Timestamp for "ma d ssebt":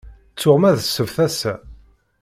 0.59-1.17